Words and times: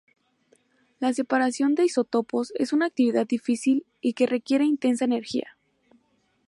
La 0.99 1.13
separación 1.13 1.75
de 1.75 1.85
isótopos 1.85 2.53
es 2.55 2.73
una 2.73 2.87
actividad 2.87 3.27
difícil 3.27 3.85
y 4.01 4.13
que 4.13 4.25
requiere 4.25 4.65
intensa 4.65 5.05
energía. 5.05 5.55